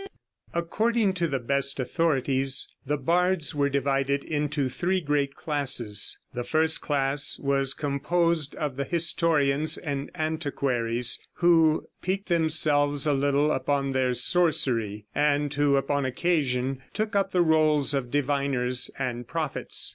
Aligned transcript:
]According 0.55 1.13
to 1.13 1.27
the 1.27 1.37
best 1.37 1.79
authorities 1.79 2.67
the 2.83 2.97
bards 2.97 3.53
were 3.53 3.69
divided 3.69 4.23
into 4.23 4.67
three 4.67 4.99
great 4.99 5.35
classes. 5.35 6.17
The 6.33 6.43
first 6.43 6.81
class 6.81 7.37
was 7.37 7.75
composed 7.75 8.55
of 8.55 8.77
the 8.77 8.83
historians 8.83 9.77
and 9.77 10.09
antiquaries, 10.15 11.19
who 11.33 11.85
piqued 12.01 12.29
themselves 12.29 13.05
a 13.05 13.13
little 13.13 13.51
upon 13.51 13.91
their 13.91 14.15
sorcery, 14.15 15.05
and 15.13 15.53
who, 15.53 15.75
upon 15.75 16.05
occasion, 16.05 16.81
took 16.93 17.15
up 17.15 17.29
the 17.31 17.43
rôles 17.43 17.93
of 17.93 18.09
diviners 18.09 18.89
and 18.97 19.27
prophets. 19.27 19.89